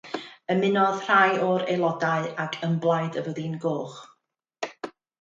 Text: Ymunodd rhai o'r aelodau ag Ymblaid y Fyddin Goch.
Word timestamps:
Ymunodd 0.53 0.97
rhai 1.01 1.35
o'r 1.49 1.67
aelodau 1.67 2.27
ag 2.47 2.59
Ymblaid 2.71 3.23
y 3.23 3.27
Fyddin 3.31 3.63
Goch. 3.69 4.03